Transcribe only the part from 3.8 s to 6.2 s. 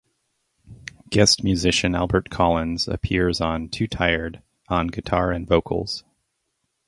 Tired" on guitar and vocals.